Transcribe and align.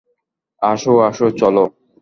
আসো, 0.61 0.93
আসো, 0.99 1.25
চলো। 1.31 1.63